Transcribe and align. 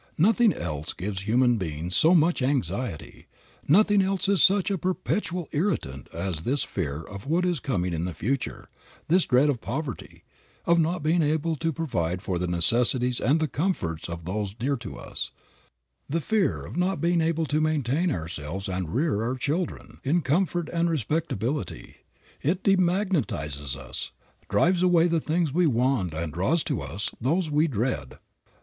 Nothing 0.17 0.51
else 0.51 0.93
gives 0.93 1.21
human 1.27 1.57
beings 1.59 1.95
so 1.95 2.15
much 2.15 2.41
anxiety, 2.41 3.27
nothing 3.67 4.01
else 4.01 4.27
is 4.27 4.41
such 4.41 4.71
a 4.71 4.77
perpetual 4.79 5.47
irritant 5.51 6.07
as 6.11 6.41
this 6.41 6.63
fear 6.63 7.03
of 7.03 7.27
what 7.27 7.45
is 7.45 7.59
coming 7.59 7.93
in 7.93 8.05
the 8.05 8.13
future, 8.15 8.67
this 9.09 9.25
dread 9.25 9.47
of 9.47 9.61
poverty, 9.61 10.23
of 10.65 10.79
not 10.79 11.03
being 11.03 11.21
able 11.21 11.55
to 11.57 11.71
provide 11.71 12.19
for 12.23 12.39
the 12.39 12.47
necessities 12.47 13.21
and 13.21 13.39
the 13.39 13.47
comforts 13.47 14.09
of 14.09 14.25
those 14.25 14.55
dear 14.55 14.75
to 14.77 14.97
us, 14.97 15.29
the 16.09 16.19
fear 16.19 16.65
of 16.65 16.75
not 16.75 16.99
being 16.99 17.21
able 17.21 17.45
to 17.45 17.61
maintain 17.61 18.09
ourselves 18.09 18.67
and 18.67 18.87
to 18.87 18.91
rear 18.91 19.21
our 19.21 19.35
children 19.35 19.99
in 20.03 20.21
comfort 20.23 20.67
and 20.69 20.89
respectability. 20.89 21.97
It 22.41 22.63
demagnetizes 22.63 23.77
us, 23.77 24.13
drives 24.49 24.81
away 24.81 25.05
the 25.05 25.21
things 25.21 25.53
we 25.53 25.67
want 25.67 26.11
and 26.15 26.33
draws 26.33 26.63
to 26.63 26.81
us 26.81 27.11
those 27.21 27.51
we 27.51 27.67
dread. 27.67 28.17